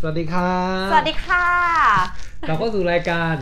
[0.00, 1.46] สวัสดีครับสวัสดีค่ะ
[2.48, 3.34] เราก็สู่รายการ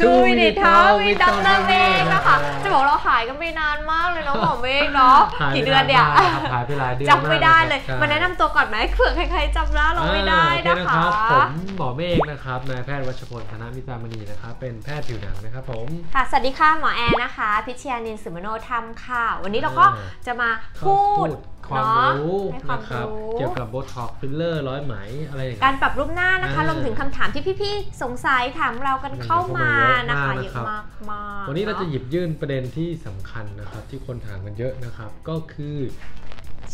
[0.00, 20.50] ทูวินิทอวิด Talk ดรเมฆนะคะ จะบอกเราหายกันไปนานมากเลยเนาะหมอเมฆเนาะหายไปกี่เดือนเนี่ยนานมากครับหายไปหลายเดือนจำไม่ได้เลยมากมาแนะนำตัวก่อนไหมเผื่อใครๆจำหน้าเราไม่ได้อ่านะโอเคะรับผมหมอเมฆนะครับ นายแพทย์วัชพลธนมิตรามณีนะครับ เป็นแพทย์ผิวหนังนะครับผม ค่ะ สวัสดีค่ะหมอแอนนะคะ พิชยานินสุมโนธรรมค่ะ วันนี้เราก็อ่าจะมา
[20.86, 21.28] ก็พูด
[21.68, 24.94] ความเนาะรู้ให้ความนะครับรู้เกี่ยวกับโบท็อกฟิลเลอร์ร้อยไหม
[25.28, 29.70] อะไรอย่างกาเงี้รยปรับรูปหน้านะคะอ่ารวมถึงคำถามที่พี่ๆสงสัยถามเรากันเข้ามา
[30.08, 35.76] นะคะเยเยอะอะมากมากๆวันนี้เราจะหเนยิบยื่นประเด็นที่สำคัญนะครับ ที่คนถามกันเยอะนะครับ ก็คือ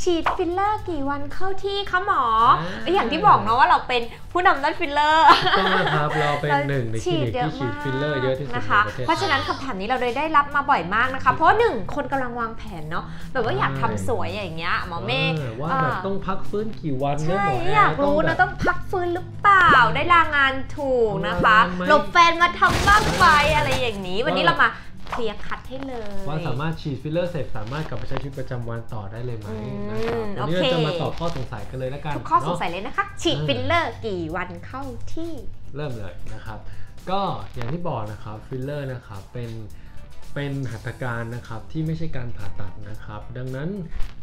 [0.02, 2.22] ฉีดฟิลเลอร์กี่วันเข้าที่คะหมอ
[2.60, 5.26] อ่าเอ้ยอย่างที่บอกเนาะว่าเราเป็นผู้นำด้านฟิลเลอร์
[5.58, 24.68] ต้องนะครับเราเป็นหนึ่งในคลินิกที่ฉีดฟิลเลอร์เยอะที่สุดนะในคะประเทศเพราะฉะนั้นคำถามนี้เราเลยได้รับมาบ่อยมากนะคะ เพราะว่าหนึ่งคนกำลังวางแผนเนาะแบบว่าอยากทำสวยอย่างเงี้ยหมอเมฆออว่าแบบต้องพักฟื้นกี่วันนะใช่หมอแอยากรู้แบนะบต้องพักฟื้นหรือเปล่าได้ลางานถูกนะคะลางานไหมหลบแฟนมาทำบ้างไหมอะไรอย่างนี้ วันนี้เรามา
[25.14, 34.82] clear cut ให้เลย ว่าสามารถฉีดฟิลเลอร์เสร็จสามารถกลับไปใช้ชีวิตประจำวันต่อได้เลยไหมอืมนะครับวันนี้โอเราเค จะมาตอบข้อสงสัยกันเลยแล้วกันทุกข้อสงสัยเนาะ เลยนะคะ ฉีดเออ ฟิลเลอร์กี่วันเข้า
[35.14, 35.32] ที่
[35.76, 36.58] เริ่มเลยนะครับ
[37.10, 37.20] ก็
[37.54, 39.50] อย่างที่บอกนะครับฟิลเลอร์นะครับเป็น
[40.34, 43.68] เป็นหัตถการนะครับที่ไม่ใช่การผ่าตัดนะครับ ดังนั้น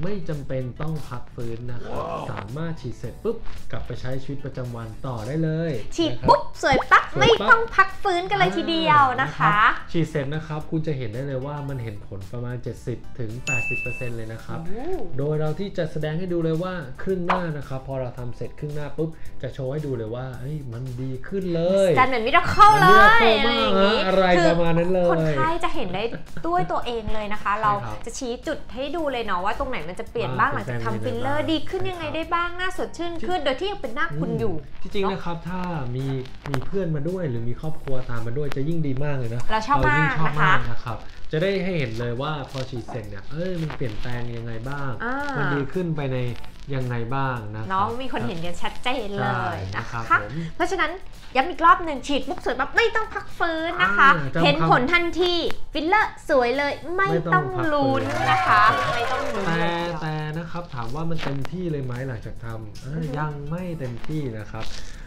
[0.04, 3.38] ไม่จำเป็นต้องพักฟื้นนะครับ สามารถฉีดเสร็จปุ๊บ
[3.72, 12.56] กลับไปใช้ชีวิตประจำวันต่อได้เลยฉีดนะครับปุ๊บสวยปั๊บ สวยปั๊บไม่ต้องพักฟื้นกันเลยทีเดียวนะคะรับฉีดเสร็จนะครับ คุณจะเห็นได้เลยว่ามันเห็นผลประมาณ
[12.88, 13.32] 70ถึง
[13.74, 14.60] 80%เลยนะครับ
[15.18, 19.10] โดยเราที่จะแสดงให้ดูเลยว่าครึ่งหน้านะครับ พอเราทำเสร็จครึ่งหน้าปุ๊บ
[19.42, 26.04] จะโชว์ให้ดูเลยว่าเอ้ยมันดีขึ้นเลยจันเหมือนมิราเคิลมันเลมิยราเคิลอะไรอย่างนี้มากฮะอะไรคืประมาณนั้นเลยคนไข้จะเห็นได้
[26.48, 35.62] ด้วยตัวเองเลยนะคะ เราครับจะชี้จุดให้ดูเลยเนาะว่าตรงไหนมันจะเปลี่ยนบ้างหลังจากทำฟิลเลอร์ดีขึ้นยังไงได้บ้างหน้าสดชื่นขึ้น โดยที่ยังเป็นหน้าคุณอยู่ที่จริงนะครับถ้า
[35.96, 36.06] มี
[36.50, 40.98] มีเพื่อนมาด้วยหรือมีครอบครัวตามมาด้วยจะยิ่งดีมากเลยนะเราชอบยิ่งชอบมากนะคะมากนะครับ
[41.32, 46.18] จะได้ให้เห็นเลยว่าพอฉีดเสร็จเนี่ยเอ้ยมันเปลี่ยนแปลงยังไงบ้างอ่ามัมันดีขึ้นไปใน
[46.76, 50.92] ยังไงบ้างนะเนาะมีคนเห็นกันชัดเจนเลใช่ยนะครัคะบผมเพราะฉะนั้น
[51.36, 55.34] ย้ำอีกรอบหนึ่งฉีดปุ๊บสวยปั๊บไม่ต้องพักฟื้นนะคะอ่าจำเห็นคำผลทันที
[55.74, 58.64] ฟิลเลอร์สวยเลยไม่ไม่ต้ต้อองงพักฟื้นลุ้นนะคะ
[58.96, 59.71] ไม่ต้องลุ้นแต่
[60.52, 64.66] นะครับถามว่ามันเต็มที่เลยไหมหลังจากทำเอ้ยอือฮึยังไม่เต็มที่นะครับ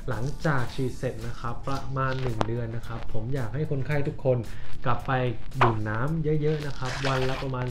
[0.09, 4.38] หลังจากฉีดเสร็จนะครับประมาณ 1 เดือนนะครับ ผมอยากให้คนไข้ทุกคน
[4.87, 5.12] กลับไป
[5.62, 7.66] ดื่มน้ำเยอะๆนะครับ วันละประมาณ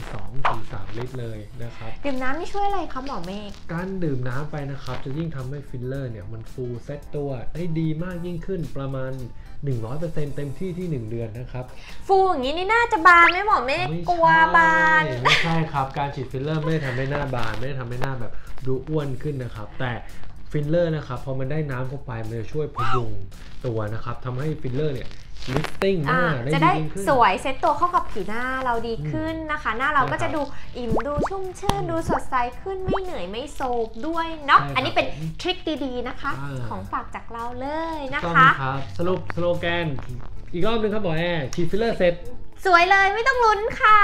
[0.46, 9.12] 2-3 ลิตรเลยนะครับดื่มน้ำนี่ช่วยอะไรคะหมอเมฆการดื่มน้ำไปนะครับ จะยิ่งทำให้ฟิลเลอร์เนี่ยมันฟูเซตตัวได้ดีมากยิ่งขึ้นประมาณ
[9.72, 11.64] 100%เต็มที่ที่ 1 เดือนนะครับ
[12.06, 14.26] ฟูอย่างนี้นี่น่าจะบานไหมหมอเมฆไม่กลัว
[14.56, 18.32] บานใช่ไม่ใช่ครับการฉีดฟิลเลอร์ไม่ได้ทำให้หน้าบาน ไม่ได้ทำให้หน้าแบบ
[18.66, 19.92] ดูอ้วนขึ้นนะครับ แต่
[20.50, 23.10] ฟิลเลอร์นะครับพอมันได้น้ำเข้าไปมันจะช่วยพยุง
[23.66, 25.08] ตัวนะครับทำให้ฟิลเลอร์เนี่ย
[25.54, 30.42] lifting หอ่าน้าได้จะดีได้ยิ่งขึ้น สวยเซ็ตตัวเข้ากับผิวหน้าเราดีขึ้นนะคะ หน้าเราก็ใช่ครัจะบดู
[30.76, 35.06] อิ่มดูชุ่มชื่นดูสดใสขึ้นไม่เหนื่อยไม่โศกด้วยเนาะใช่ครับอันนี้เป็น
[35.40, 37.66] trick ดีๆนะคะ อ่า ของฝากจากเราเล
[37.96, 39.86] ยนะต้องคะ ครับสรุปสโลแกน
[40.52, 42.14] อีกรอบหนึงครับหมอแอร์ฉีดฟิลเลอร์เสร็จ
[42.66, 43.98] สวยเลยไม่ต้องลุ้นค่ะ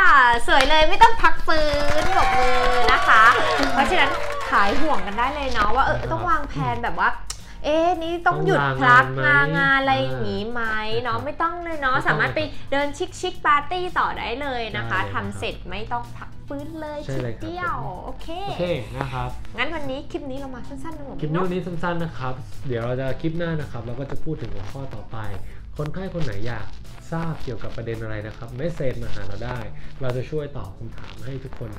[0.49, 1.67] สวยเลยไม่ต้องพักฟื้
[2.03, 2.61] นปรบมือ
[2.93, 3.23] นะคะ
[3.73, 4.11] เพราะฉะนั้น
[4.51, 7.11] ขายห่วงกันได้เลยเนาะว่าเออครับต้องวางแผนแบบว่า
[7.65, 10.63] เอ๊ะนี่ต้องหยุดต้องพัลากงานไหมงานอะไรอย่างงี้ไหม
[11.03, 12.41] เนาะใช่ครับไม่ต้องเลยเนาะไม่ต้องสามารถไป
[12.73, 18.65] เดิน chic chic ปาร์ตี้ต่อได้เลยนะคะได้เลยทำเสร็จไม่ต้องพักฟื้นเลยใช่ทีเลยครับเดียวโอเคโอเค
[18.97, 22.35] นะครับงั้นวันนี้คลิปนี้เรามาสั้นๆนะผมคลิปนี้วันนี้สั้นๆนะครับ
[22.69, 25.17] เดี๋ยวเราจะคลิปหน้านะครับ เราก็จะพูดถึงหัวข้อต่อไป
[25.77, 26.67] คนไข้คนไหนอยาก
[27.13, 29.59] ทราบเกี่ยวกับประเด็นอะไรนะครับ message มาหาเราได้
[30.01, 31.71] เราจะช่วยตอบคำถามให้ทุกคน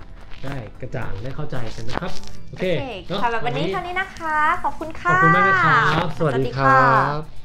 [0.45, 2.11] ได้กระจ่างได้เข้าใจกันนะครับ
[2.49, 6.69] โอเคโอเคเนอะสำหรับวันนี้เท่านี้นะคะ ขอบคุณขค่ะอบคุณมากนะครับ สวัสดีครั
[7.19, 7.40] บ